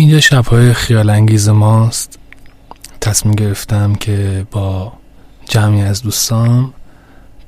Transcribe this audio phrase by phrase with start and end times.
[0.00, 2.18] اینجا شبهای خیال انگیز ماست.
[3.00, 4.92] تصمیم گرفتم که با
[5.48, 6.72] جمعی از دوستان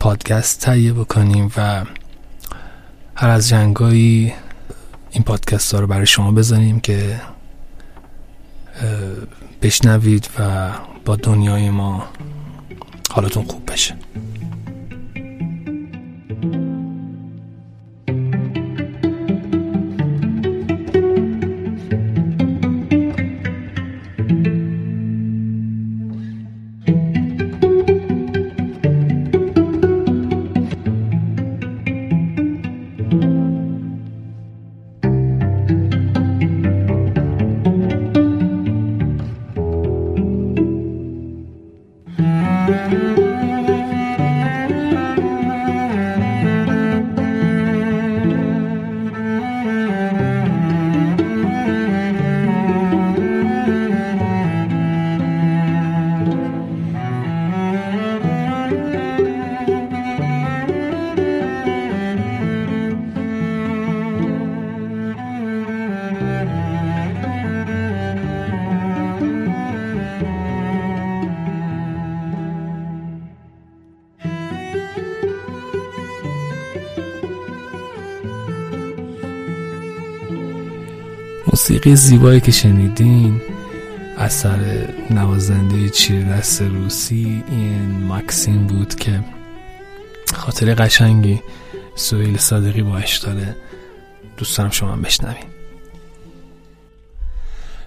[0.00, 1.84] پادکست تهیه بکنیم و
[3.14, 4.32] هر از جنگایی
[5.10, 7.20] این پادکست ها رو برای شما بزنیم که
[9.62, 10.70] بشنوید و
[11.04, 12.04] با دنیای ما
[13.10, 13.94] حالتون خوب بشه.
[81.46, 83.40] موسیقی زیبایی که شنیدین
[84.18, 89.24] اثر نوازنده چیر دست روسی این ماکسیم بود که
[90.34, 91.40] خاطر قشنگی
[91.94, 93.56] سویل صادقی باش داره.
[94.36, 95.44] دوست دارم شما بشنوین.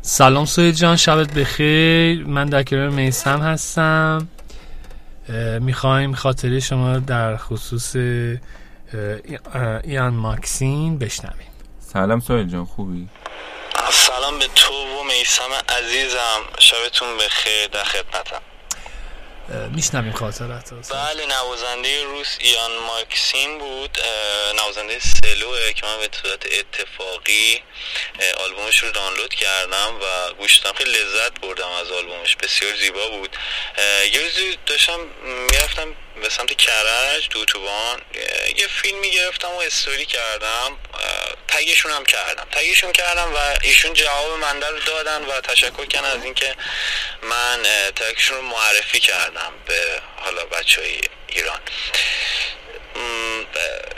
[0.02, 2.28] سلام سویل جان شبت بخیر.
[2.28, 4.28] من در کنار میسم هستم.
[5.62, 7.96] می‌خوایم خاطره شما در خصوص
[9.84, 11.55] ایان ماکسین بشنویم.
[11.96, 13.08] سلام سویل جان خوبی؟
[13.92, 16.42] سلام به تو و میسم عزیزم.
[16.60, 18.42] شبتون بخیر در خدمتم.
[19.76, 23.98] میشنویم خاطرت بله نوازنده روس ایان ماکسین بود.
[24.56, 27.64] نوازنده سلوه که من به صورت اتفاقی
[28.44, 32.36] آلبومش رو دانلود کردم و گوش دادم خیلی لذت بردم از آلبومش.
[32.36, 33.38] بسیار زیبا بود.
[34.14, 35.00] یه روزی داشتم
[35.52, 35.88] می‌رفتم
[36.22, 38.02] به سمت کرج دوتوبان
[38.56, 40.78] یه فیلمی گرفتم و استوری کردم.
[41.48, 42.48] تگشون هم کردم.
[42.52, 46.56] تگشون کردم و ایشون جواب منده رو دادن و تشکر کردن از اینکه
[47.22, 47.64] من
[47.96, 51.60] تگشون رو معرفی کردم به حالا بچه های ایران.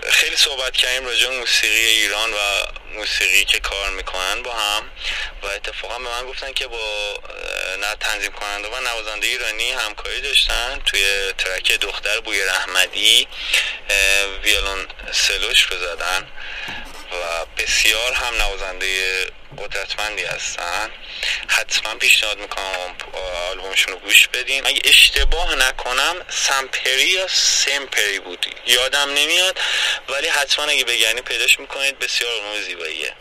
[0.09, 2.37] خیلی صحبت کردیم راجع موسیقی ایران و
[2.93, 4.91] موسیقی که کار می‌کنن با هم
[5.43, 7.13] و اتفاقا به من گفتن که با
[7.79, 13.27] نه تنظیم کننده و نوازنده ایرانی همکاری داشتن توی ترک دختر بوی رحمدی
[14.43, 16.27] ویالون سلوش بزدن
[17.11, 19.25] و بسیار هم نوازنده
[19.57, 20.89] قدرتمندی هستن.
[21.47, 22.95] حتما پیشنهاد می‌کنم
[23.51, 24.67] آلبومشون رو گوش بدین.
[24.67, 29.59] اگه اشتباه نکنم سمپری یا سمپری بود یادم نمیاد
[30.09, 33.13] ولی حتما اگه بگنی پیداش می‌کنید بسیار آلبوم زیباییه.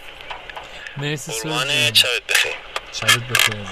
[0.96, 2.52] مرسی قربان شبت بخیر.
[2.92, 3.66] شبت بخیر.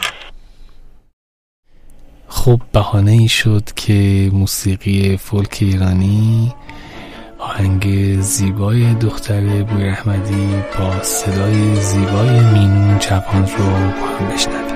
[2.28, 3.93] خب بهانه ای شد که
[4.32, 6.54] موسیقی فولک ایرانی
[7.44, 14.73] آهنگ زیبای دختر بوی احمدی با صدای زیبای مینون جوان رو با هم بشنویم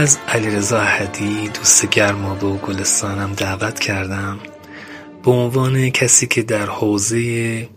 [0.00, 4.38] از علیرضا احدی دوست گرمابه و گلستانم دعوت کردم
[5.24, 7.68] به عنوان کسی که در حوزه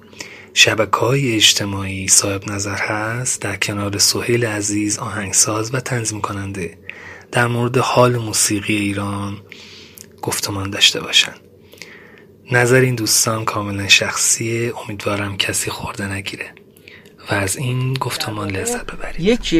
[0.53, 6.77] شبکه های اجتماعی صاحب نظر هست در کنار سهیل عزیز آهنگساز و تنظیم کننده
[7.31, 9.37] در مورد حال موسیقی ایران
[10.21, 11.39] گفتمان داشته باشند.
[12.51, 16.45] نظر این دوستان کاملا شخصیه امیدوارم کسی خورده نگیره.
[17.31, 19.19] و از این گفتمان لذت ببرید.
[19.19, 19.55] یک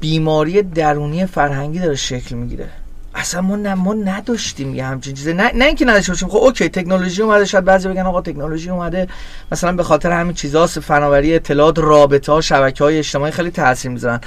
[0.00, 2.68] بیماری درونی فرهنگی داره شکل می‌گیره.
[3.14, 5.32] اصلا ما نه ما نداشتیم یه همچین چیزی.
[5.32, 6.28] نه نه اینکه نداشته باشیم.
[6.28, 9.08] خب اوکی تکنولوژی اومده شاید بعضی بگن آقا تکنولوژی اومده.
[9.52, 14.20] مثلا به خاطر همین چیزاست فناوری اطلاعات رابطه ها شبکه های اجتماعی خیلی تاثیر می‌ذارن.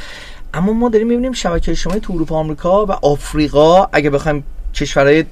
[0.53, 5.25] اما ما داریم می‌بینیم شبکه اجتماعی تو اروپا آمریکا و آفریقا اگه بخوایم کشورهای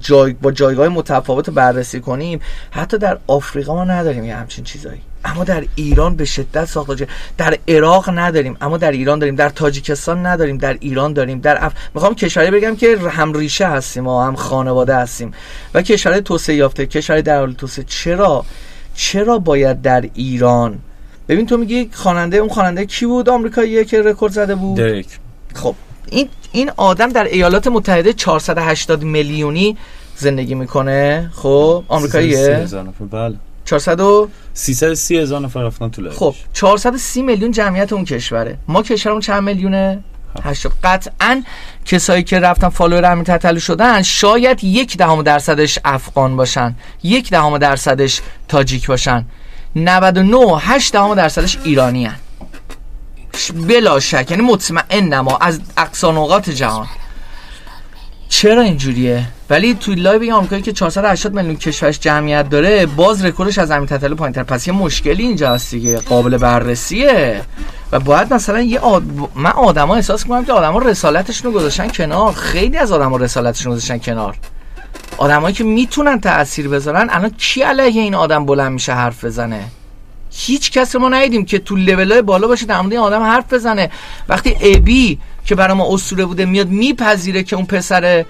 [0.00, 2.40] جای با جایگاه متفاوت بررسی کنیم
[2.70, 5.00] حتی در آفریقا ما نداریم یه همچین چیزایی.
[5.26, 7.08] اما در ایران به شدت ساخته شده.
[7.38, 9.34] در عراق نداریم اما در ایران داریم.
[9.34, 11.40] در تاجیکستان نداریم در ایران داریم.
[11.40, 11.72] در اف...
[11.94, 15.32] می‌خوام کشوری بگم که هم ریشه هستیم و هم خانواده هستیم.
[15.74, 16.86] و کشورهای توسعه یافته.
[16.86, 17.84] کشورهای در حال توسعه.
[17.88, 18.44] چرا؟
[18.94, 20.78] چرا باید در ایران؟
[21.28, 24.76] ببین تو میگی خواننده اون خواننده کی بود؟ آمریکاییه که رکورد زده بود.
[24.76, 25.06] دریک
[25.54, 25.74] خب
[26.10, 29.76] این این آدم در ایالات متحده 480 میلیونی
[30.16, 31.30] زندگی می‌کنه.
[31.34, 32.66] خب 330 آمریکاییه
[33.10, 33.36] بله.
[33.66, 38.58] 400 و 330 هزار نفر رفتن تو خب 430 میلیون جمعیت اون کشوره.
[38.68, 40.04] ما کشورمون چند میلیونه؟
[40.44, 41.42] 80 قطعا
[41.84, 46.74] کسایی که رفتن فالوور امیر تتلو شدن شاید یک دهم درصدش افغان باشن.
[47.02, 49.24] یک دهم درصدش تاجیک باشن.
[49.76, 52.16] 99 8 دهم درصدش ایرانی هن.
[53.68, 56.86] بلا شک یعنی مطمئن ما از اقصا نقاط جهان.
[58.28, 63.70] چرا اینجوریه؟ ولی توی live آمریکایی که 480 میلیون کشورش جمعیت داره باز رکوردش از
[63.70, 64.42] امیر تتلو پایینتر.
[64.42, 67.42] پس یه مشکلی اینجا هست دیگه قابل بررسیه.
[67.92, 69.02] و باید مثلا یه آد...
[69.34, 72.32] من آدما احساس می‌کنم که آدما رسالتشون رو گذاشتن کنار.
[72.32, 74.36] خیلی از آدما رسالتشون رو گذاشتن کنار.
[75.16, 79.64] آدمایی که می‌تونن تاثیر بذارن الان کی علیه این آدم بلند میشه حرف بزنه؟
[80.30, 83.90] هیچ کس ما ندیدیم که تو لولای بالا باشه در آدم حرف بزنه.
[84.28, 88.24] وقتی ابی که برای ما اسطوره بوده میاد میپذیره که اون پسر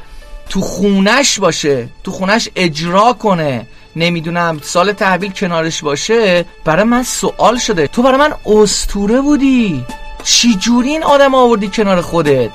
[0.48, 3.66] تو خونش باشه تو خونش اجرا کنه.
[3.96, 7.86] نمی‌دونم سال تحویل کنارش باشه برای من سوال شده.
[7.86, 9.84] تو برای من اسطوره بودی.
[10.22, 12.50] چی جوری این آدم آوردی کنار خودت؟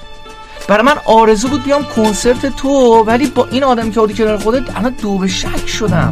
[0.67, 4.77] برای من آرزو بود بیام کنسرت تو ولی با این آدمی که آوردی کنار خودت
[4.77, 6.12] الان دو به شک شدم.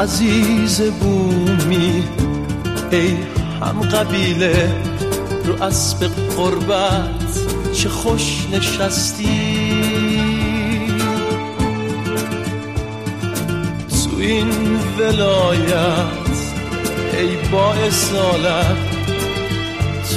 [0.00, 2.04] عزیز بومی
[2.90, 3.16] ای
[3.60, 4.74] هم قبیله
[5.44, 7.30] رو اسب قربت
[7.72, 9.70] چه خوش نشستی.
[13.88, 14.48] تو این
[14.98, 16.30] ولایت
[17.18, 18.76] ای با اصالت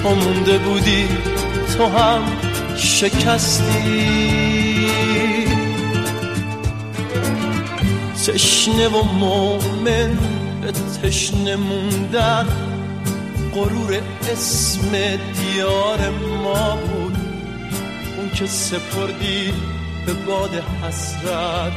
[0.01, 1.07] تو مونده بودی
[1.77, 2.21] تو هم
[2.77, 4.43] شکستی.
[8.27, 10.17] تشنه و مؤمن
[10.61, 10.71] به
[11.03, 12.47] تشنه موندن
[13.55, 14.91] غرور اسم
[15.33, 16.09] دیار
[16.43, 17.17] ما بود.
[18.17, 19.53] اون که سپردی
[20.05, 21.71] به باد حسرت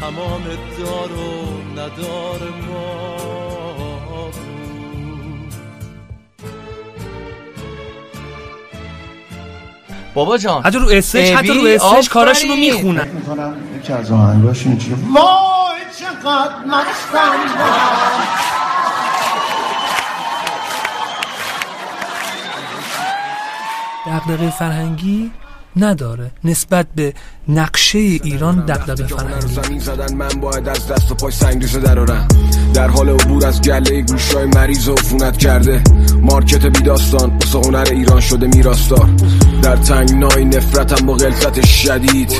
[0.00, 0.42] تمام
[0.78, 3.16] دار و ندار ما
[4.30, 5.54] بود.
[10.14, 12.56] بابا جان حتی رو stage حتی رو stage کاراشونو.
[12.56, 13.08] می‌خونن.
[13.08, 14.72] می‌کنم یکی از آهنگاش چیه
[15.14, 17.34] وای چقدر مستم!
[24.08, 25.30] دغدغه فرهنگی
[25.76, 26.30] نداره.
[26.44, 27.14] نسبت به
[27.48, 29.54] نقشه ایران دغدغه فرهنگی.
[29.54, 32.28] زمین زدن من باید از دست و پای سنگریزه درارم
[32.74, 35.82] در حال عبور از گله گوشای مریض و عفونت کرده.
[36.22, 39.08] مارکت بی داستان هنر ایران شده میراستار
[39.62, 42.32] در تنگنای نفرتم با غلظت شدید.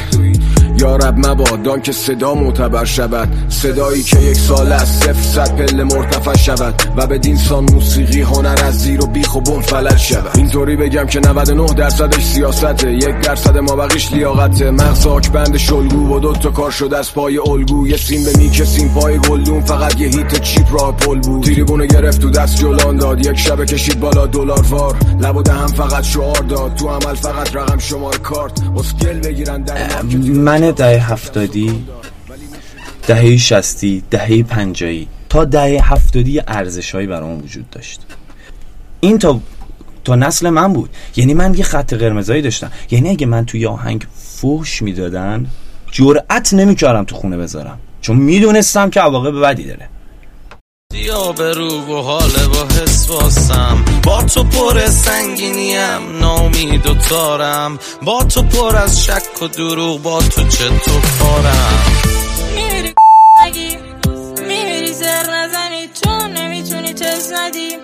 [0.80, 3.28] یا رب مبادا که صدا معتبر شود.
[3.48, 6.82] صدایی که یک سال از صفر صد پله مرتفع شود.
[6.96, 10.36] و به دینسان موسیقی هنر از زیر و بیخ و بم فلج شود.
[10.36, 14.70] اینطوری بگم که 99 درصدش سیاسته یک درصد ما بقیش لیاقته.
[14.70, 17.88] مغز بند شلگو و دو تا کار شده از پای الگو.
[17.88, 19.60] یه سیم به میکه سیم پای گلدون.
[19.60, 21.44] فقط یه هیت چیپ راه پل بود.
[21.44, 23.26] تریبونو گرفت تو دست جلان داد.
[23.26, 24.96] یک شب کشید بالا دلار وار.
[25.20, 25.42] لب و
[25.76, 26.74] فقط شعار داد.
[26.74, 28.52] تو عمل فقط رقم شمار کارت.
[28.76, 30.67] اسکل بگیرن در مارکت.
[30.72, 31.84] دهه هفتادی
[33.06, 35.08] دهه شستی دهه پنجایی.
[35.28, 38.00] تا دهه هفتادی ارزش هایی برام وجود داشت.
[39.00, 39.40] این تا
[40.04, 40.90] تا نسل من بود.
[41.16, 42.70] یعنی من یه خط قرمزایی داشتم.
[42.90, 45.46] یعنی اگه من توی آهنگ فوش می‌دادن
[45.90, 47.78] جرأت نمی‌کردم تو خونه بذارم.
[48.00, 49.88] چون می‌دونستم که عواقب بدی داره.
[50.94, 53.84] یا به رو و حال با حس واسم.
[54.04, 57.78] با تو پر سنگینیم نامید و تارم.
[58.02, 61.82] با تو پر از شک و دروغ با تو چطور پارم.
[62.54, 62.94] میمیری
[63.46, 63.76] نگی
[64.48, 67.76] میمیری زر نزنی تو نمی‌تونی تز ندی.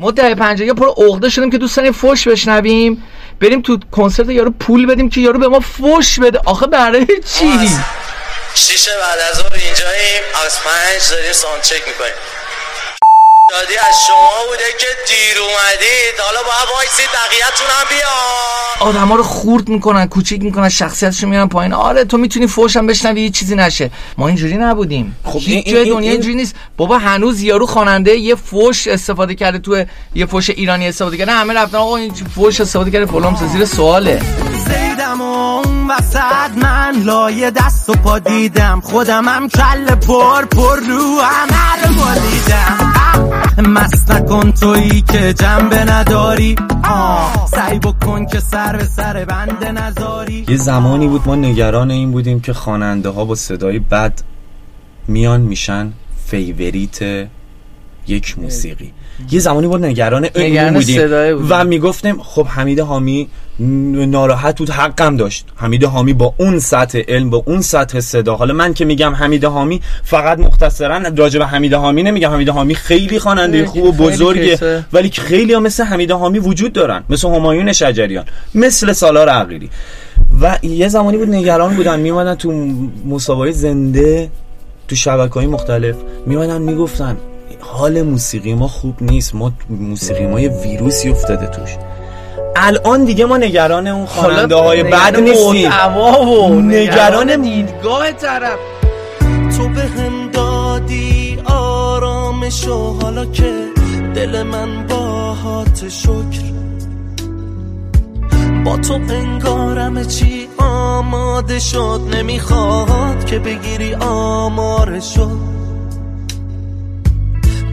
[0.00, 3.02] ما دهه پنجاه پر عقده شدیم که دوستان فوش بشنویم.
[3.40, 6.40] بریم تو کنسرت یارو پول بدیم که یارو به ما فوش بده.
[6.44, 7.68] آخه برای چی؟
[8.56, 10.22] شیشه بعد از ظهر اینجاییم.
[10.46, 12.12] از پنج داریم ساند چک می‌کنیم.
[13.50, 16.14] دادی از شما بوده که دیر اومدید.
[16.26, 18.88] حالا باید وایسید بقیه‌تون هم بیان.
[18.88, 21.72] آدم ها رو خورد می‌کنن کوچیک می‌کنن شخصیتشون میارن پایین.
[21.72, 23.90] آره تو می‌تونی فوشم بشنوی هیچ چیزی نشه.
[24.18, 25.16] ما اینجوری نبودیم.
[25.24, 26.54] خب خب این- هیچ جای این- دنیا این- اینجوری نیست.
[26.76, 29.84] بابا هنوز یارو خواننده یه فوش استفاده کرده تو
[30.14, 31.32] یه فوش ایرانی استفاده کرده.
[31.32, 33.06] همه رفتن آقا این فوش استفاده کرده.
[33.06, 34.20] فلان زیر سواله.
[34.66, 35.35] زیدم و
[35.86, 38.80] اون وسط من لایه دست و پا دیدم.
[38.80, 46.56] خودمم کل پر پر رو همه رو مالیدم مست نکن تویی که جنبه نداری.
[46.84, 50.44] آه سعی بکن که سر به سر بنده نذاری.
[50.48, 54.12] یه زمانی بود ما نگران این بودیم که خواننده ها با صدای بد
[55.08, 55.92] میان میشن.
[56.26, 57.28] فیوریت
[58.06, 58.92] یک موسیقی.
[59.30, 61.00] یه زمانی بود نگران این بودیم.
[61.50, 63.28] و می‌گفتیم خب حمید حامی
[63.58, 65.46] ناراحت بود حقم داشت.
[65.56, 68.36] حمید حامی با اون سطح علم با اون سطح صدا.
[68.36, 72.30] حالا من که میگم حمید حامی فقط مختصرا راجع به حمید حامی نمیگم.
[72.30, 74.84] حمید حامی خیلی خواننده خوب و بزرگه.
[74.92, 77.02] ولی خیلی ها مثل حمید حامی وجود دارن.
[77.08, 78.24] مثل همایون شجریان.
[78.54, 79.70] مثل سالار عقیلی.
[80.40, 82.00] و یه زمانی بود نگران بودن.
[82.00, 82.52] میومدن تو
[83.06, 84.28] مسابقه زنده
[84.88, 85.96] تو شبکه های مختلف.
[86.26, 87.16] میومدن می‌گفتن
[87.60, 89.34] حال موسیقی ما خوب نیست.
[89.34, 91.70] ما موسیقی ما یه ویروسی افتاده توش.
[92.56, 95.72] الان دیگه ما نگران اون خواننده های بد نیستیم.
[96.68, 98.58] نگران دیدگاه طرف.
[99.56, 103.52] تو به هم دادی آرامشو حالا که
[104.14, 106.46] دل من باهات شکر.
[108.64, 112.00] با تو انگارم چی آماده شد.
[112.12, 115.30] نمی‌خواد که بگیری آمارشو.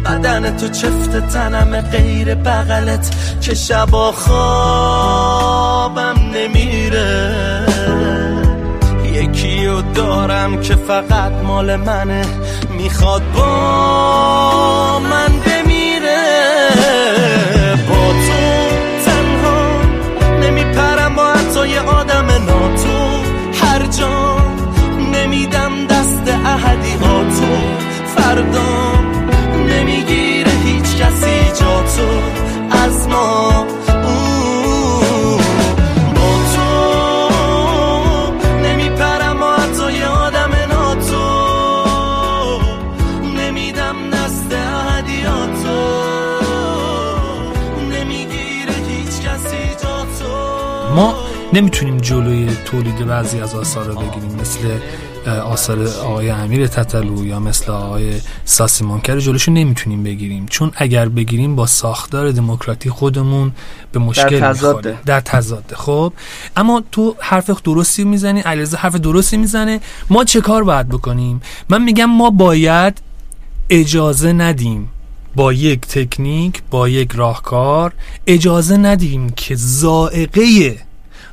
[0.06, 5.52] بدن تو چفت تنم غیر بغلت که شبا خوابم
[6.34, 7.66] نمیره.
[9.14, 12.26] یکی رو دارم که فقط مال منه.
[12.70, 15.33] می‌خواد با من
[31.96, 32.08] تو
[32.72, 33.54] از ما.
[50.96, 51.16] ما
[51.54, 54.60] نمی‌تونیم جلوی تولید بعضی از آثار رو بگیریم مثل
[55.30, 58.14] آثار آقای امیر تتلو یا مثل آقای
[58.46, 60.46] ساسی منکر جلوشو نمی‌تونیم بگیریم.
[60.46, 63.52] چون اگر بگیریم با ساختار دموکراتی خودمون
[63.92, 64.78] به مشکل تضاده.
[64.78, 65.00] می‌خوریم.
[65.06, 65.76] در تضاده.
[65.76, 66.14] خب؟
[66.58, 69.80] اما تو حرف درستی می‌زنی علیرضا حرف درستی می‌زنه.
[70.10, 73.02] ما چه کار باید بکنیم؟ من میگم ما باید
[73.70, 74.90] اجازه ندیم
[75.36, 77.94] با یک تکنیک با یک راهکار
[78.28, 80.78] اجازه ندیم که زائقه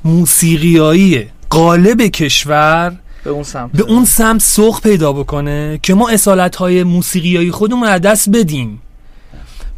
[0.05, 3.73] موسیقیایی قالب کشور به اون سمت.
[3.73, 8.83] به اون سمت سوق پیدا بکنه که ما اصالت های موسیقیایی خودمون رو دست بدیم.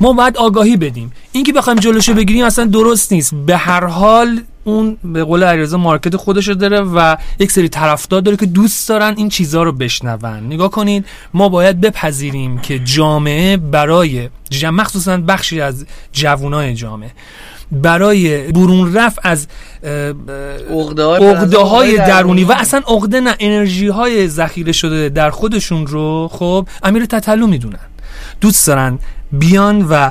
[0.01, 1.13] ما باید آگاهی بدیم.
[1.33, 3.35] این که بخوایم جلوشو بگیریم اصلا درست نیست.
[3.35, 8.37] به هر حال اون به قول علیرضا مارکت خودشو داره و یک سری طرفدار داره
[8.37, 10.47] که دوست دارن این چیزها رو بشنون.
[10.47, 14.29] نگاه کنید ما باید بپذیریم که جامعه برای.
[14.73, 17.11] مخصوصا بخشی از جوانای جامعه
[17.73, 19.47] برای برون رفت از
[20.71, 22.45] عقده های درونی.
[22.45, 27.79] و اصلا عقده نه انرژی های ذخیره شده در خودشون رو خب امیر تتلو می‌دونن.
[28.41, 28.99] دوست دارن
[29.33, 30.11] بیان و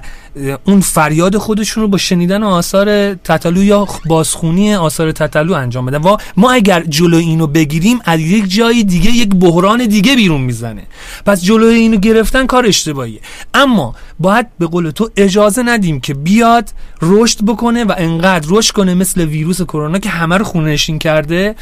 [0.66, 5.98] اون فریاد خودشون رو با شنیدن آثار تتلو یا بازخونی آثار تتلو انجام بدن.
[5.98, 10.82] و ما اگر جلو اینو بگیریم از یک جای دیگه یک بحران دیگه بیرون می‌زنه.
[11.26, 13.20] پس جلو اینو گرفتن کار اشتباهیه.
[13.54, 16.70] اما باید به قول تو اجازه ندیم که بیاد
[17.02, 21.56] رشد بکنه و انقدر رشد کنه مثل ویروس کرونا که همه رو خونه کرده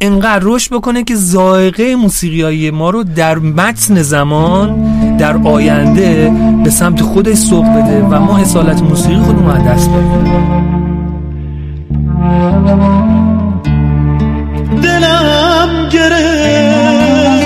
[0.00, 6.32] انقدر رشد بکنه که ذائقه موسیقی ما رو در متن زمان در آینده
[6.64, 10.76] به سمت خودش سوق بده و ما اصالت موسیقی خودمون از دست بدیم.
[14.82, 17.36] دلم گرفت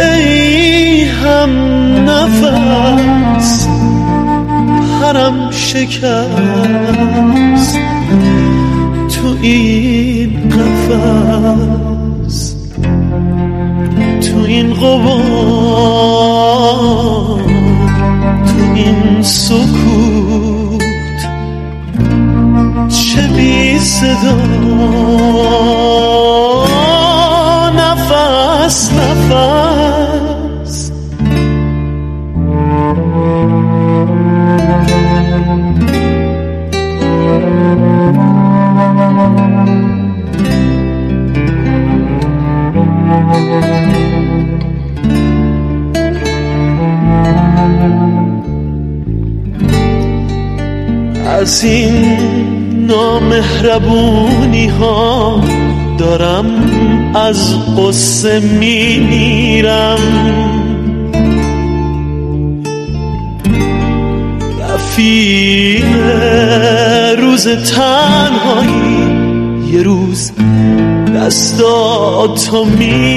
[0.00, 1.50] ای هم
[2.10, 3.68] نفس
[5.00, 6.18] پرم شکست
[9.08, 10.94] تو این قفس
[14.20, 15.93] تو این قبار تو
[18.74, 20.82] این سکوت
[22.88, 25.93] چه بی صدا.
[51.44, 52.16] از این
[52.86, 55.40] نامهربونی ها
[55.98, 56.46] دارم
[57.14, 59.98] از قصه میمیرم.
[64.60, 65.84] رفیق
[67.18, 68.94] روز تنهایی
[69.72, 70.32] یه روز
[71.16, 73.14] دستاتو می‌گیرم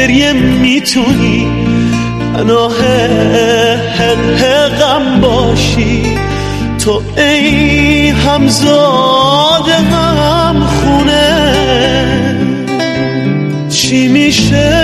[0.00, 1.46] گریه می‌تونی؟
[2.34, 2.78] پناه
[4.68, 6.02] غم باشی.
[6.84, 11.30] تو ای همزاد غم خونه
[13.68, 14.79] چی میشه؟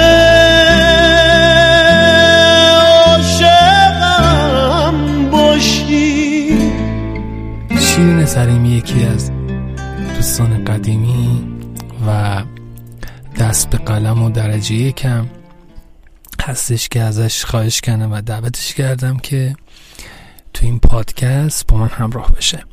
[14.31, 15.27] درجه یکم
[16.43, 19.57] هستش که ازش خواهش کردم و دعوتش کردم که
[20.55, 22.65] تو این پادکست با من همراه بشه.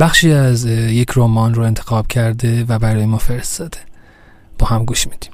[0.00, 3.78] بخشی از یک رمان رو انتخاب کرده و برای ما فرستاده.
[4.58, 5.32] با هم گوش میدیم.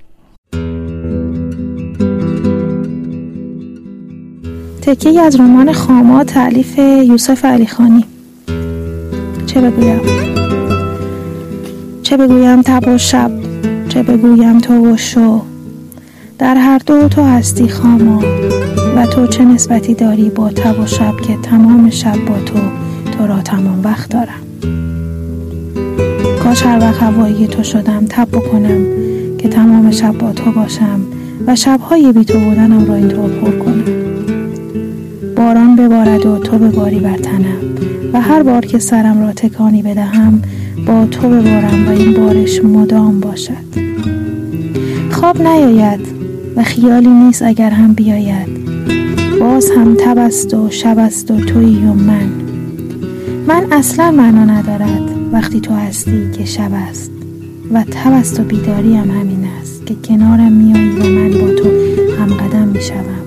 [4.83, 8.05] تکه از رمان خاما تعلیف یوسف علی خانی.
[9.47, 10.01] چه بگویم؟
[12.03, 13.44] چه بگویم؟ تب و شب.
[13.95, 15.41] چه بگویم تو و شو.
[16.39, 18.23] در هر دو تو هستی خاما
[18.97, 22.59] و تو چه نسبتی داری با تب و شب که تمام شب با تو
[23.19, 24.43] تو را تمام وقت دارم.
[26.43, 28.87] کاش هر وقت هوایی تو شدم تب بکنم
[29.39, 31.01] که تمام شب با تو باشم
[31.47, 33.85] و شبهای بی تو بودنم را اینطور پر کنم.
[35.37, 37.59] باران ببارد و تو بباری بر تنم
[38.13, 40.43] و هر بار که سرم را تکانی بدهم
[40.87, 43.65] با تو ببارم و این بارش مدام باشد.
[45.11, 46.01] خواب نیاید
[46.57, 48.49] و خیالی نیست اگر هم بیاید.
[49.41, 52.31] باز هم تب است و شب است و تویی و من.
[53.49, 57.11] من اصلا معنا ندارد وقتی تو هستی که شب است
[57.73, 61.69] و تب است و بیداری هم همین است که کنارم میایی و من با تو
[62.21, 63.24] هم قدم می‌شوم.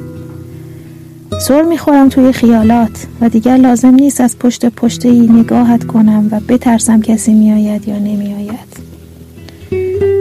[1.39, 6.39] سر می‌خورم توی خیالات و دیگر لازم نیست از پشت پشت ای نگاهت کنم و
[6.39, 8.78] بترسم کسی میآید یا نمیآید.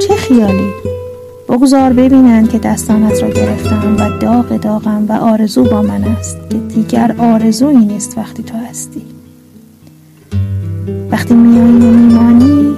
[0.06, 0.70] چه خیالی؟
[1.48, 6.56] بگذار ببینند که دستانت را گرفتم و داغ داغم و آرزو با من است که
[6.56, 9.02] دیگر آرزویی نیست وقتی تو هستی.
[11.10, 12.76] وقتی میایی و میمانی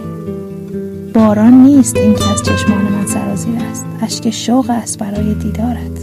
[1.15, 3.87] باران نیست این که از چشمان من سرازیر است.
[4.03, 5.98] اشک شوق است برای دیدارت.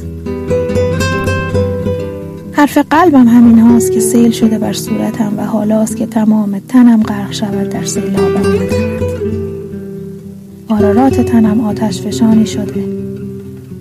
[2.58, 7.32] حرف قلبم همین هاست که سیل شده بر صورتم و حالاست که تمام تنم غرق
[7.32, 8.32] شود در سیلاب
[10.70, 12.84] آرارات تنم آتش فشانی شده.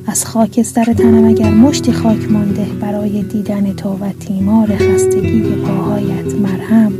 [0.07, 6.93] از خاکستر تنم اگر مشتی خاک مانده برای دیدن تو و تیمار خستگی پاهایت مرهم.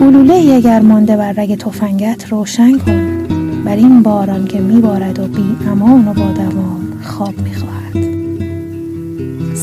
[0.00, 3.26] گلوله ای اگر مانده بر رگ تفنگت روشن کن.
[3.64, 7.75] بر این باران که میبارد و بی امان و با دوام خواب می‌خواهد.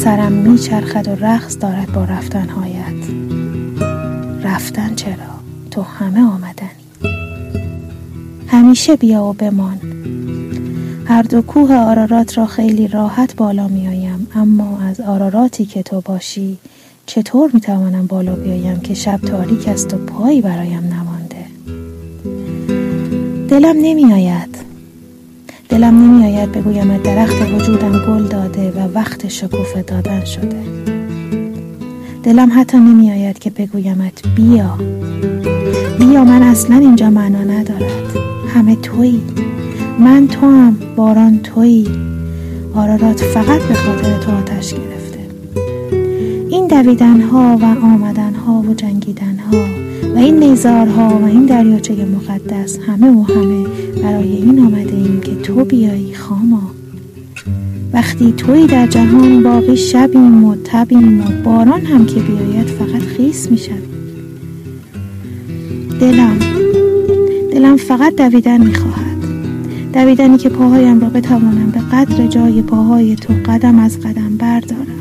[0.03, 3.03] سرم میچرخد و رقص دارد با رفتنهایت.
[4.43, 5.13] رفتن چرا؟
[5.71, 6.69] تو همه آمدنی.
[8.47, 9.79] همیشه بیا و بمان.
[11.05, 16.57] هر دو کوه آرارات را خیلی راحت بالا میآیم اما از آراراتی که تو باشی
[17.05, 21.45] چطور می‌توانم بالا بیایم که شب تاریک است و پایی برایم نمانده؟
[23.49, 24.62] دلم نمیآید.
[25.73, 30.59] دلم نمیآید بگویم درخت وجودم گل داده و وقت شکوفه دادن شده.
[32.23, 34.77] دلم حتی نمیآید که بگویمت بیا.
[35.99, 37.91] بیا من اصلا اینجا معنا ندارد.
[38.55, 39.21] همه تویی.
[39.99, 41.88] من تو هم باران تویی.
[42.75, 45.19] آرارات فقط به خاطر تو آتش گرفته.
[46.49, 49.83] این دویدن ها و آمدن ها و جنگیدن ها
[50.15, 53.67] و این نیزارها و این دریاچه مقدس همه و همه
[54.03, 56.71] برای این آمده ایم که تو بیایی خاما.
[57.93, 63.51] وقتی توی در جهان باقی شبیم و تبیم و باران هم که بیاید فقط خیس
[63.51, 63.83] می‌شویم.
[65.99, 66.37] دلم
[67.51, 69.03] دلم فقط دویدن می‌خواهد.
[69.93, 74.92] دویدنی که پاهایم را بتوانم به قدر جای پاهای تو قدم از قدم بردارم.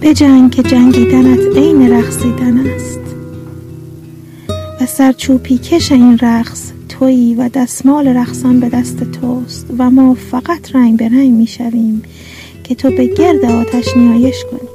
[0.00, 3.00] به جنگ که جنگیدنت عین رقصیدن است.
[4.80, 10.74] و سرچوبی کش این رقص تویی و دستمال رقصان به دست توست و ما فقط
[10.74, 12.02] رنگ به رنگ می‌شویم
[12.64, 14.68] که تو به گرد آتش نیایش کنی.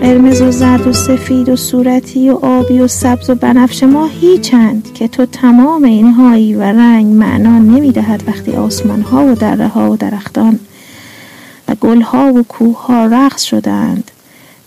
[0.00, 4.88] قرمز و زرد و سفید و صورتی و آبی و سبز و بنفش ما هیچند
[4.94, 9.96] که تو تمام اینهایی و رنگ معنا نمی‌دهد وقتی آسمان ها و دره ها و
[9.96, 10.58] درختان
[11.78, 14.10] و گل ها و کوه ها رقص شدند.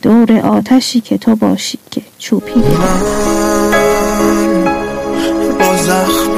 [0.01, 2.59] دور آتشی که تو باشی که چوپی.
[2.59, 3.01] من
[5.59, 6.31] با زخم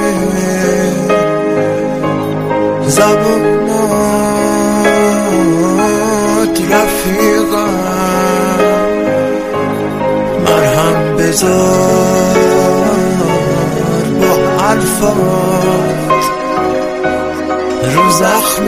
[2.87, 3.81] زبانات
[6.71, 7.73] رفیقم.
[10.45, 12.37] مرهم بذار
[14.21, 16.23] با الفات
[17.95, 18.65] رو زخم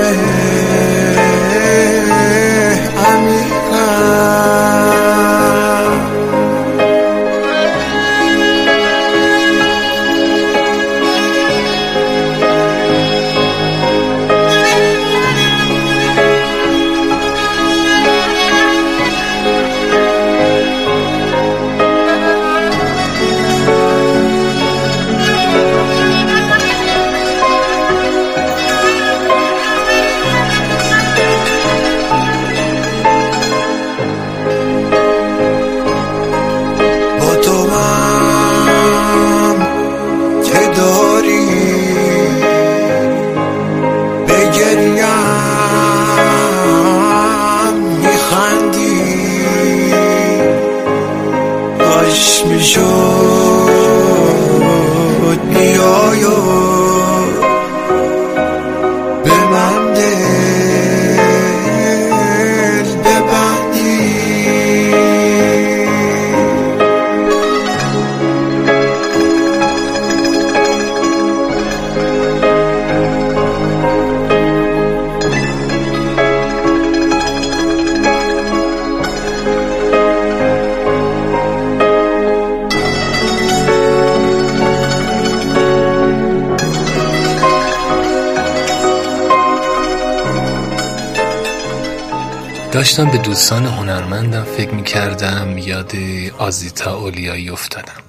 [92.85, 95.91] داشتم به دوستان هنرمندم فکر می کردم یاد
[96.37, 98.01] آزیتا اولیایی افتادم.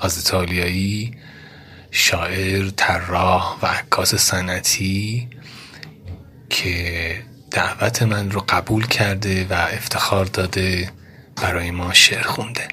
[0.00, 1.14] آزیتا اولیایی
[1.90, 5.28] شاعر، طراح و عکاس سنتی
[6.50, 7.16] که
[7.50, 10.90] دعوت من رو قبول کرده و افتخار داده
[11.42, 12.68] برای ما شعر خونده.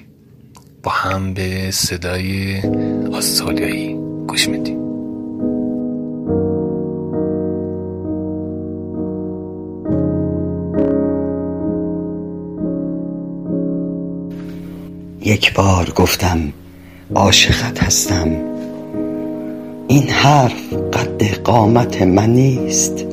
[0.82, 2.62] با هم به صدای
[3.12, 3.93] آزیتا
[15.34, 16.52] یک بار گفتم
[17.14, 18.28] عاشقت هستم.
[19.88, 23.04] این حرف قد قامت من نیست.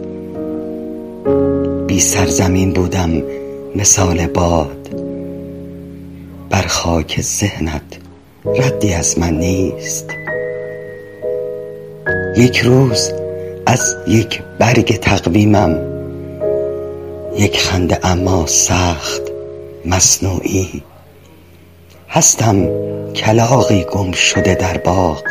[1.87, 3.21] بی سرزمین بودم
[3.75, 4.89] مثال باد.
[6.49, 7.97] بر خاک ذهنت
[8.45, 10.05] ردی از من نیست.
[12.37, 13.11] یک روز
[13.65, 15.77] از یک برگ تقویمم
[17.37, 19.21] یک خنده اما سخت
[19.85, 20.83] مصنوعی.
[22.13, 22.69] هستم
[23.13, 25.23] کلاغی گم شده در باغ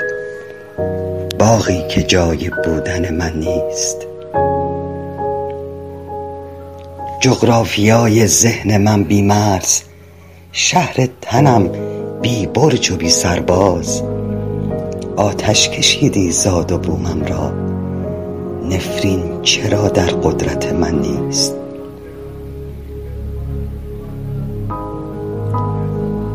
[1.39, 3.97] باغی که جای بودن من نیست.
[7.21, 9.81] جغرافیای ذهن من بی مرز
[10.53, 11.71] شهر تنم
[12.23, 14.03] بی برج و بی سرباز.
[15.17, 17.53] آتش کشیدی زاد و بومم را
[18.71, 21.60] نفرین چرا در قدرت من نیست؟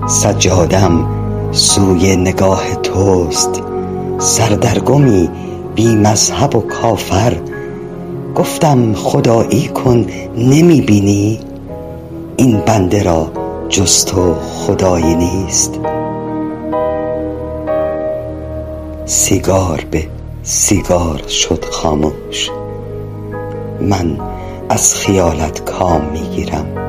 [0.07, 1.07] سجادم
[1.51, 3.63] سوی نگاه توست.
[4.19, 5.29] سردرگمی
[5.75, 7.37] بی مذهب و کافر.
[8.35, 10.05] گفتم خدایی کن
[10.37, 11.39] نمی بینی.
[12.37, 13.31] این بنده را
[13.69, 15.79] جز تو خدایی نیست.
[19.05, 20.07] سیگار به
[20.43, 22.49] سیگار شد خاموش.
[23.81, 24.17] من
[24.69, 26.84] از خیالت کام می‌گیرم.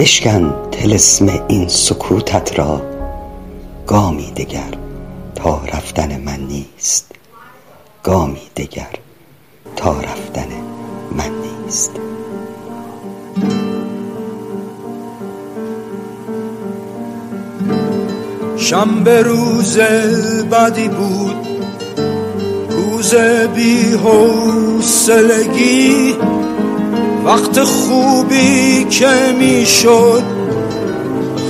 [0.00, 2.82] بشکن تلسم این سکوتت را.
[3.86, 4.74] گامی دگر
[5.34, 7.12] تا رفتن من نیست.
[8.02, 8.98] گامی دگر
[9.76, 10.48] تا رفتن
[11.16, 11.30] من
[11.64, 11.90] نیست.
[18.56, 19.78] شنبه روز
[20.50, 21.46] بدی بود.
[22.70, 23.14] روز
[23.54, 25.60] بی حوصلگی.
[27.24, 30.22] وقت خوبی که می‌شد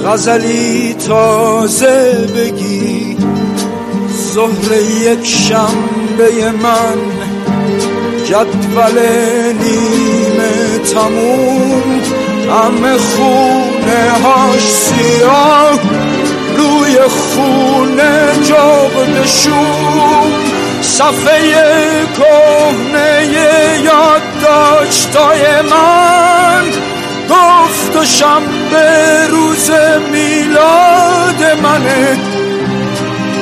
[0.06, 3.16] غزلی تازه بگی.
[4.34, 6.98] ظهر یک شنبه من
[8.24, 8.98] جدول
[9.62, 12.00] نیمه تموم.
[12.50, 15.78] همه خونه هاش سیاه
[16.56, 19.90] روی خونه جغدشون
[20.82, 23.28] صفحه کهنه
[23.84, 26.64] یادداشتای من.
[27.30, 28.04] گفت و
[29.30, 29.70] روز
[30.12, 32.18] میلاد منه.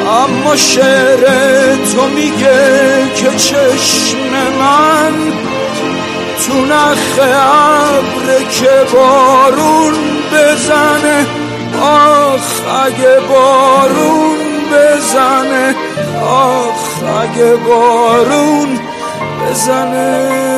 [0.09, 1.21] اما شعر
[1.95, 4.19] تو میگه که چشم
[4.61, 5.13] من
[6.47, 9.95] تو نخ ابر که بارون
[10.33, 11.27] بزنه.
[11.83, 14.39] آخ اگه بارون
[14.73, 15.88] بزنه.
[16.23, 18.79] آخ اگه بارون
[19.41, 20.58] بزنه.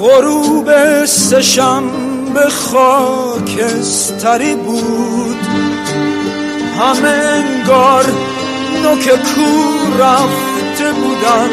[0.00, 0.68] غروب
[1.04, 5.36] سشنبه خاکستری بود.
[6.80, 8.04] همه انگار
[8.82, 11.50] نوک کور رفته بودن.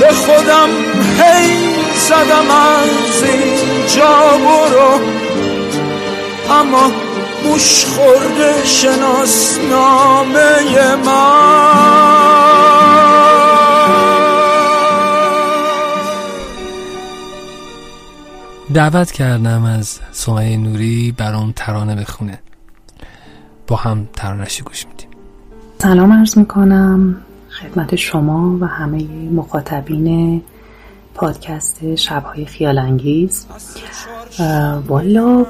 [0.00, 0.68] به خودم
[1.18, 1.74] هی
[2.08, 5.00] زدم از اینجا برو.
[6.50, 6.90] اما
[7.44, 10.36] موش خورده شناسنامه
[11.06, 12.69] من.
[18.74, 22.38] دعوت کردم از سمیه نوری برام ترانه بخونه.
[23.66, 25.08] با هم ترانشی گوش میدیم.
[25.78, 27.16] سلام عرض می‌کنم.
[27.60, 30.42] خدمت شما و همه مخاطبین
[31.14, 33.46] پادکست شبهای خیال انگیز
[34.88, 35.46] والا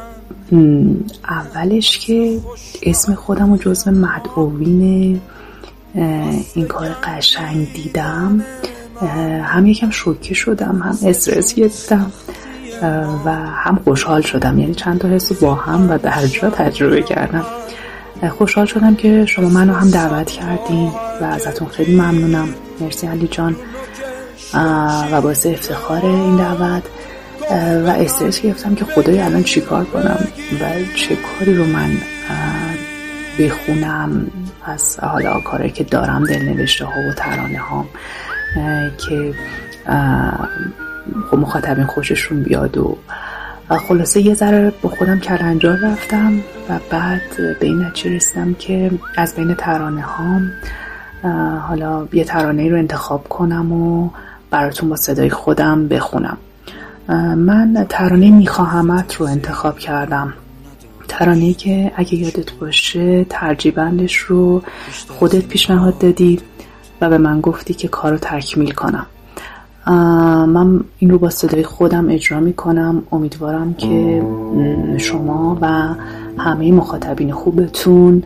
[1.29, 2.41] اولش که
[2.83, 5.21] اسم خودم و جزو مدعوین
[6.55, 8.45] این کار قشنگ دیدم.
[9.43, 12.13] هم یکم شوکه شدم هم استرس گرفتم.
[13.25, 14.59] و هم خوشحال شدم.
[14.59, 17.45] یعنی چند تا حس با هم و در جا تجربه کردم.
[18.39, 22.49] خوشحال شدم که شما منو هم دعوت کردین و ازتون خیلی ممنونم.
[22.81, 23.57] مرسی علی جان.
[25.13, 26.83] و باعث افتخار این دعوت.
[27.87, 30.19] و استرس گرفتم که خدای الان چیکار کنم
[30.61, 30.65] و
[30.97, 31.91] چه کاری رو من
[33.39, 34.31] بخونم.
[34.65, 37.87] از حالا کاری که دارم دل نوشته ها و ترانه هام
[38.99, 39.35] که
[41.31, 42.97] خب مخاطبین خوششون بیاد و
[43.89, 49.35] خلاصه یه ذره با خودم کلنجار رفتم و بعد به این نتیجه رسیدم که از
[49.35, 50.53] بین ترانه هام
[51.69, 54.11] حالا یه ترانه رو انتخاب کنم و
[54.51, 56.37] براتون با صدای خودم بخونم.
[57.37, 60.33] من ترانه میخواهمت رو انتخاب کردم.
[61.09, 64.63] ترانه که اگه یادت باشه ترجیبندش رو
[65.09, 66.41] خودت پیشنهاد دادی
[67.01, 69.07] و به من گفتی که کارو تکمیل کنم.
[69.87, 74.23] من این رو با صدای خودم اجرا می کنم امیدوارم که
[74.99, 75.95] شما و
[76.39, 78.23] همه مخاطبین خوبتون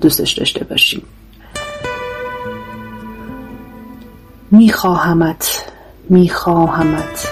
[0.00, 1.02] دوستش داشته باشیم.
[4.50, 5.72] میخواهمت
[6.10, 7.28] میخواهمت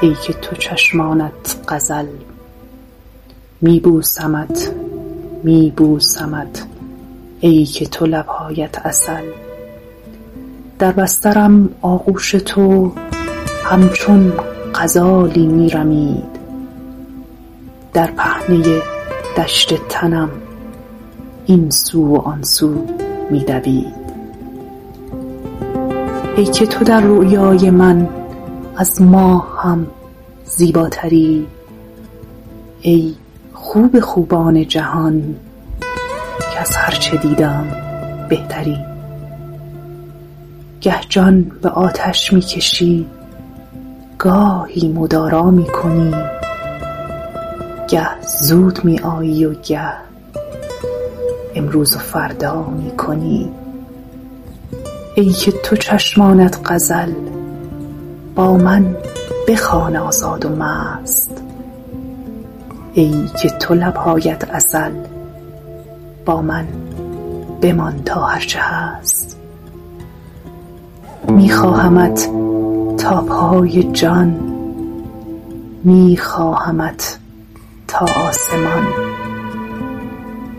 [0.00, 2.06] ای که تو چشمانت غزل.
[3.60, 4.72] میبوسمت
[5.44, 6.66] میبوسمت
[7.40, 9.22] ای که تو لبهایت اصل
[10.80, 12.92] در بسترم آغوش تو
[13.64, 14.32] همچون
[14.74, 16.40] غزالی میرمید
[17.92, 18.82] در پهنه
[19.36, 20.30] دشت تنم
[21.46, 22.86] این سو و آن سو
[23.30, 23.94] میدوید
[26.36, 28.08] ای که تو در رویای من
[28.76, 29.86] از ماه هم
[30.44, 31.46] زیباتری
[32.80, 33.14] ای
[33.52, 35.36] خوب خوبان جهان
[36.54, 37.64] که از هرچه دیدم
[38.28, 38.89] بهتری.
[40.80, 43.06] گه جان به آتش می‌کشی.
[44.18, 46.14] گاهی مدارا می‌کنی.
[47.88, 48.08] گه
[48.42, 49.92] زود می آیی و گه
[51.54, 53.50] امروز و فردا می‌کنی.
[55.14, 57.12] ای که تو چشمانت غزل
[58.34, 58.96] با من
[59.48, 61.42] بخوان آزاد و مست.
[62.94, 64.92] ای که تو لبهایت اصل
[66.24, 66.68] با من
[67.62, 69.39] بمان تا هرچه هست.
[71.28, 72.28] میخواهمت
[72.98, 74.40] تا پای جان.
[75.84, 77.18] میخواهمت
[77.88, 78.86] تا آسمان.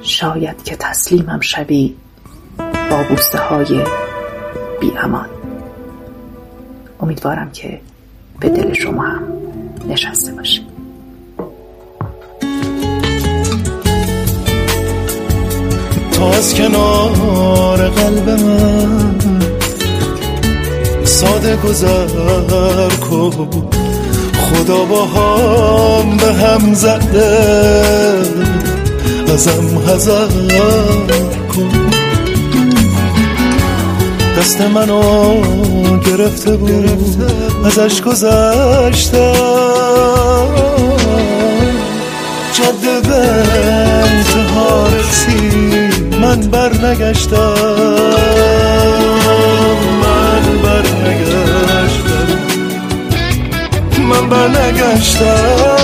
[0.01, 1.95] شاید که تسلیمم شوی
[2.89, 3.83] با بوسه های
[4.81, 5.29] بی امان
[6.99, 7.81] امیدوارم که
[8.39, 9.23] به دل شما هم
[9.87, 10.61] نشسته باشه
[16.11, 19.40] تا از کنار قلب من
[21.21, 23.49] ساده گذر کن.
[24.41, 27.39] خدا با هم به هم زده.
[29.33, 30.27] ازم حذر
[31.55, 31.91] کن.
[34.37, 35.01] دست منو
[35.99, 37.31] گرفته بود.
[37.65, 39.33] ازش گذشتم
[42.53, 43.21] جاده به
[44.03, 44.87] انتها
[46.21, 48.01] من بر نگشتم
[54.31, 55.77] من بر نگشتم.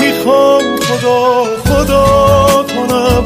[0.00, 3.24] می‌خوام خدا خدا کنم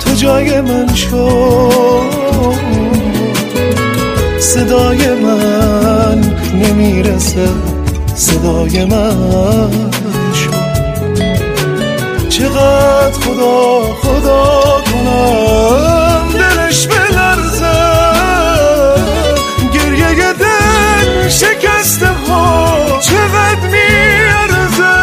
[0.00, 2.02] تو جای من شد
[4.40, 7.48] صدای من نمی‌رسه
[8.14, 9.90] صدای من
[10.34, 10.62] شد
[12.28, 16.01] چقدر خدا خدا کنم؟
[23.02, 24.94] چقدر میارزه؟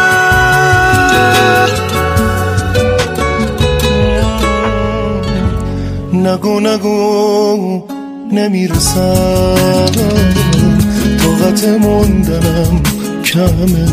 [6.14, 7.82] نگو نگو
[8.32, 9.86] نمی‌رسم.
[11.22, 12.82] طاقت موندنم
[13.24, 13.88] کمه.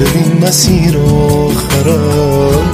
[0.00, 2.64] ببین مسیر آخرم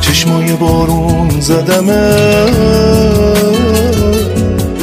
[0.00, 2.14] چشمای بارون زدمه.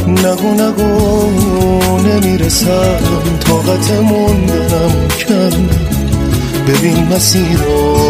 [0.08, 1.41] نگو نگو.
[1.80, 3.00] نمی‌رسم
[3.40, 5.92] طاقت موندنم کمه
[6.68, 7.60] ببین مسیر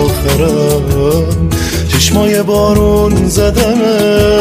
[0.03, 1.49] آخرم
[1.87, 4.31] چشمای بارون زدمه.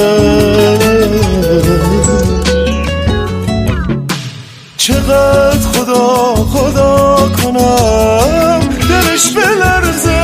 [4.76, 10.19] چقدر خدا خدا کنم دلش بلرزه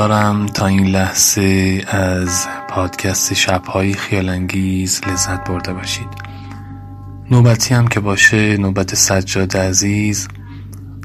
[0.00, 6.08] امیدوارم تا این لحظه از پادکست شبهای خیالانگیز لذت برده باشید.
[7.30, 10.28] نوبتی هم که باشه نوبت سجاد عزیز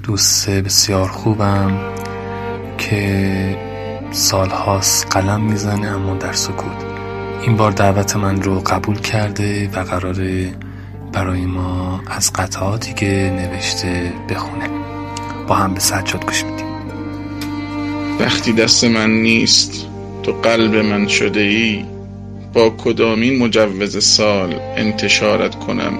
[0.03, 1.71] دوست بسیار خوبم
[2.77, 3.57] که
[4.11, 6.85] سالهاست قلم می‌زنه اما در سکوت.
[7.41, 10.53] این بار دعوت من رو قبول کرده و قراره
[11.13, 14.69] برای ما از قطعاتی که نوشته بخونه.
[15.47, 16.74] با هم به سجاد گوش میدیم.
[18.19, 19.87] وقتی دست من نیست
[20.23, 21.85] تو قلب من شده ای
[22.53, 25.93] با کدامین مجوز سال انتشارت کنم؟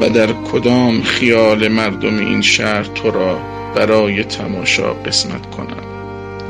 [0.00, 3.38] و در کدام خیال مردم این شهر تو را
[3.74, 5.82] برای تماشا قسمت کنم؟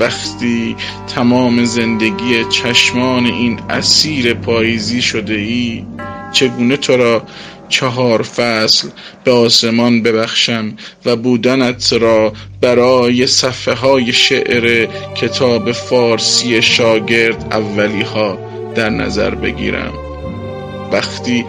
[0.00, 0.76] وقتی
[1.14, 5.84] تمام زندگی چشمان این اسیر پاییزی شده ای
[6.32, 7.22] چگونه تو را
[7.68, 8.88] چهار فصل
[9.24, 18.38] به آسمان ببخشم و بودنت را برای صفحه های شعر کتاب فارسی شاگرد اولی ها
[18.74, 19.92] در نظر بگیرم.
[20.92, 21.44] وقتی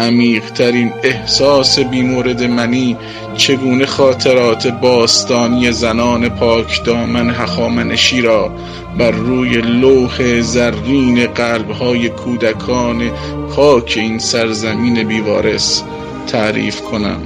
[0.00, 2.96] عمیقترین احساس بیمورد منی
[3.36, 8.50] چگونه خاطرات باستانی زنان پاک دامن هخامنشی را
[8.98, 13.10] بر روی لوح زرین قلبهای کودکان
[13.56, 15.82] پاک این سرزمین بیوارس
[16.26, 17.20] تعریف کنم؟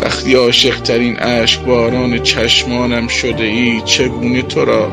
[0.00, 4.92] وقتی عاشقترین اشک باران چشمانم شده ای چگونه تو را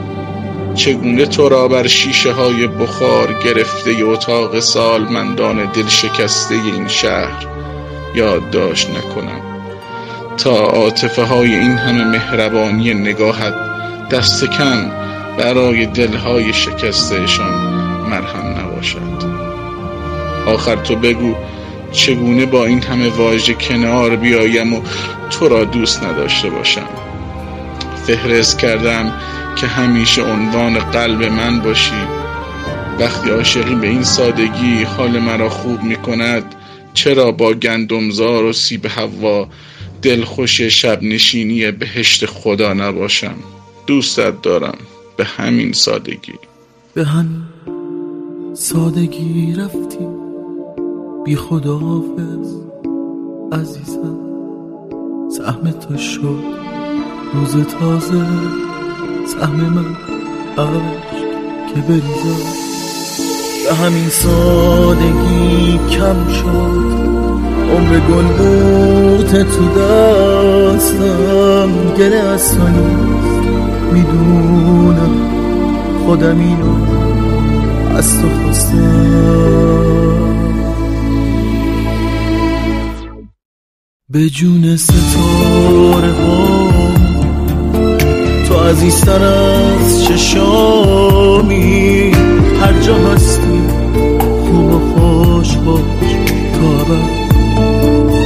[0.75, 7.47] چگونه تو را بر شیشه های بخار گرفته اتاق سالمندان دل شکسته این شهر
[8.15, 9.41] یادداشت نکنم.
[10.37, 13.53] تا عاطفه های این همه مهربانی نگاهت
[14.11, 14.91] دست کم
[15.37, 17.53] برای دلهای شکستهشان
[18.09, 19.23] مرهم نباشد.
[20.47, 21.35] آخر تو بگو
[21.91, 24.81] چگونه با این همه واژه کنار بیایم و
[25.29, 26.87] تو را دوست نداشته باشم.
[28.07, 29.13] فهرست کردم
[29.55, 32.07] که همیشه عنوان قلب من باشی.
[32.99, 36.55] وقتی عاشقی به این سادگی حال مرا خوب می کند
[36.93, 39.47] چرا با گندمزار و سیب هوا
[40.01, 43.35] دلخوش شب نشینی بهشت خدا نباشم؟
[43.87, 44.77] دوستت دارم
[45.17, 46.33] به همین سادگی.
[46.93, 47.43] به همین
[48.53, 50.07] سادگی رفتی
[51.25, 52.55] بی خداحافظ
[53.51, 54.17] عزیزم.
[55.37, 56.43] سهم تو شد
[57.33, 58.72] روز تازه
[59.25, 59.85] سهم من
[60.57, 60.81] عشق
[61.75, 62.43] که بریزم
[63.65, 66.93] به همین سادگی کم شد.
[67.75, 71.69] عمر گل بوت تو دستم.
[71.97, 72.57] گله از
[73.93, 75.13] می‌دونم
[76.05, 76.75] خودم اینو
[77.97, 79.53] از تو خواستم.
[84.09, 86.72] به جون ستاره ها
[88.69, 92.11] عزیزتر از چشامی.
[92.61, 93.61] هر جا هستی
[94.45, 96.11] خوب و خوش باش
[96.53, 97.23] تا ابد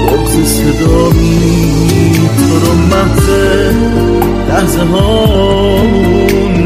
[0.07, 3.27] بغز صدامی تو رو محض
[4.49, 5.81] لحظه ها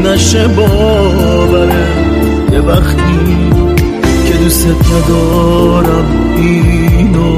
[0.04, 1.86] نشه باوره.
[2.52, 3.18] یه وقتی
[4.28, 7.36] که دوست ندارم اینو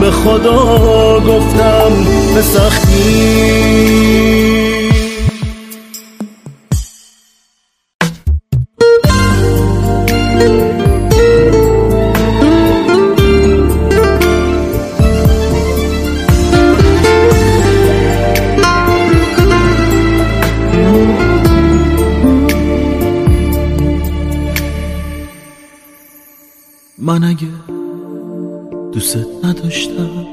[0.00, 1.92] به خدا گفتم
[2.34, 4.53] به سختی.
[28.94, 30.26] دوست نداشتم.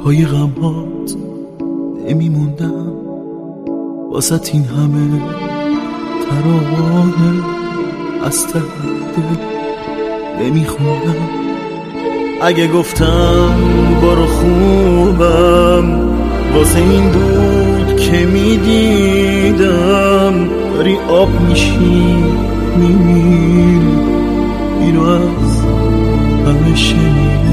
[0.00, 1.16] پای غمهات
[2.08, 2.92] نمیموندم.
[4.10, 5.22] واسه این همه
[6.24, 7.42] ترانه
[8.24, 9.36] از ته دل
[10.44, 11.28] نمیخوندم.
[12.42, 13.54] اگه گفتم
[14.02, 16.00] برو خوبم
[16.54, 19.68] واسه این دود که می‌دیدم
[20.74, 22.16] داری آب میشی
[22.76, 23.98] میمیری.
[24.80, 25.37] اینو
[26.74, 27.48] شنیدم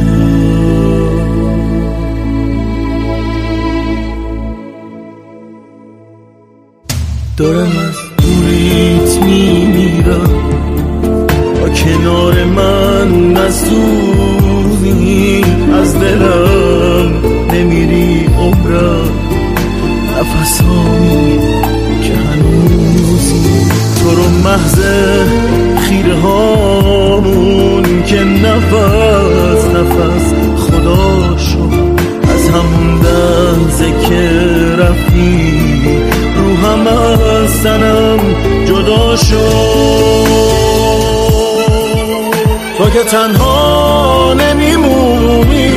[42.96, 45.70] که تنها نمیمونی.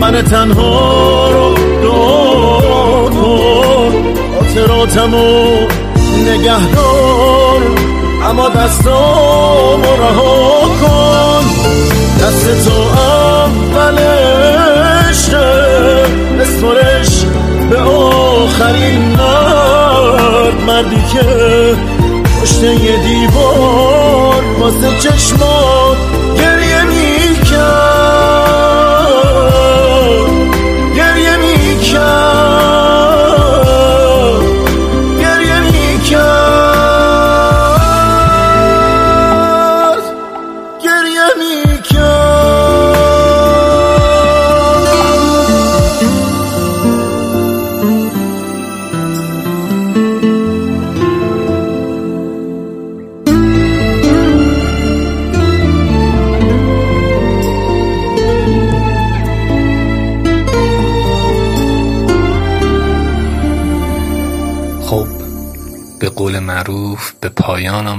[0.00, 3.92] من تنها رو دار کن
[4.38, 5.56] خاطراتمو
[6.18, 7.62] نگهدار.
[8.24, 11.44] اما دستامو رها کن.
[12.22, 13.98] دست تو اول
[15.08, 16.06] عشقه.
[16.40, 17.24] بسپرش
[17.70, 20.60] به آخرین مرد.
[20.66, 21.24] مردی که
[22.42, 25.87] پشت یه دیوار واسه چشمات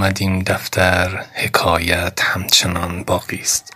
[0.09, 3.73] پایان آمدیم دفتر حکایت همچنان باقی است.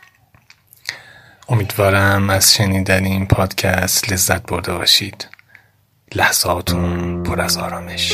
[1.50, 5.28] امیدوارم از شنیدن این پادکست لذت برده باشید.
[6.16, 8.14] لحظاتون پر از آرامش.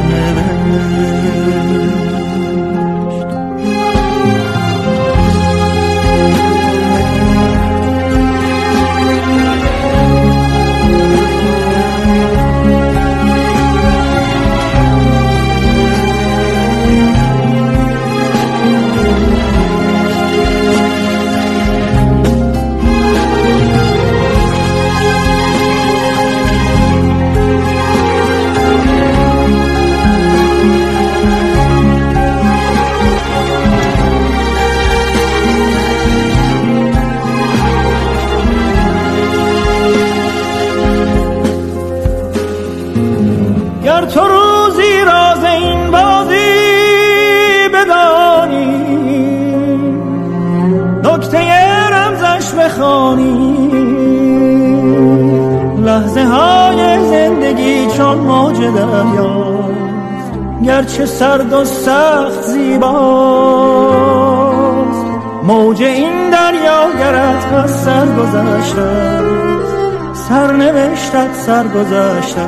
[71.45, 72.47] سر گذشته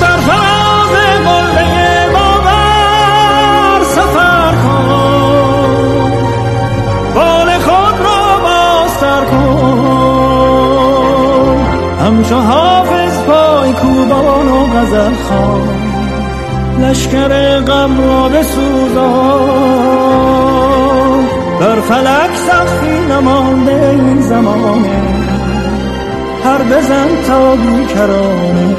[0.00, 0.94] بر فراز
[1.26, 6.10] قله باور سفر کن.
[7.14, 10.56] بال خود را بازتر کن.
[12.06, 15.68] همچو حافظ پای کوبان و غزل خان
[16.80, 19.85] لشکر غم را بسوزان.
[21.88, 25.02] فلک سخفی نمانده این زمانه.
[26.44, 28.76] هر بزن تا بیکرانه.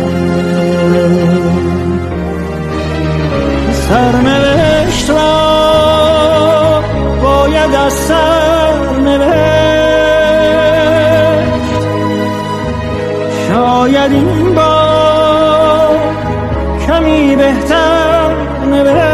[3.71, 6.81] سرنوشت را
[7.23, 9.37] باید از سر نوشت
[13.47, 15.97] شاید این بار
[16.87, 18.35] کمی بهتر
[18.71, 19.06] نوشت.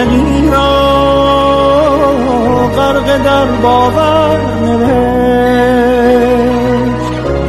[0.00, 0.80] عاشقی را
[2.76, 4.90] غرق در باور نوشت.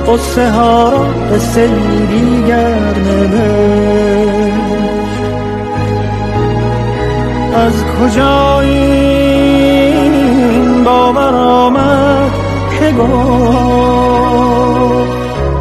[0.07, 1.69] قصه ها را قصه
[2.09, 4.51] دیگر نوشت.
[7.55, 10.13] از کجا این
[10.83, 12.31] باور آمد
[12.79, 13.61] که گفت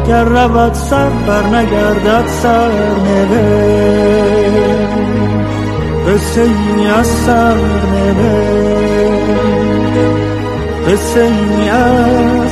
[0.07, 2.71] گر رود سر بر نگردد سر
[3.05, 5.10] نوشت.
[6.07, 8.91] قصه ای از سرنوشت
[10.87, 12.51] قصه ای از